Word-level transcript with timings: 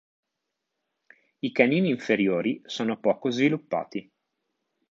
I 1.41 1.51
canini 1.51 1.89
inferiori 1.89 2.59
sono 2.65 2.99
poco 2.99 3.29
sviluppati. 3.29 4.11